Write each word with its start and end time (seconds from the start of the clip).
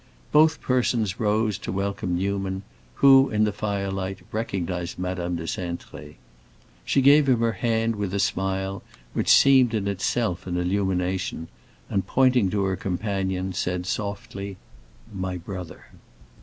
Both 0.31 0.61
persons 0.61 1.19
rose 1.19 1.59
to 1.59 1.71
welcome 1.71 2.17
Newman, 2.17 2.63
who, 2.95 3.29
in 3.29 3.43
the 3.43 3.51
firelight, 3.53 4.17
recognized 4.31 4.97
Madame 4.97 5.35
de 5.35 5.43
Cintré. 5.43 6.15
She 6.83 7.03
gave 7.03 7.29
him 7.29 7.39
her 7.41 7.51
hand 7.51 7.95
with 7.97 8.11
a 8.15 8.19
smile 8.19 8.81
which 9.13 9.29
seemed 9.29 9.75
in 9.75 9.87
itself 9.87 10.47
an 10.47 10.57
illumination, 10.57 11.49
and, 11.87 12.07
pointing 12.07 12.49
to 12.49 12.63
her 12.63 12.75
companion, 12.75 13.53
said 13.53 13.85
softly, 13.85 14.57
"My 15.13 15.37
brother." 15.37 15.85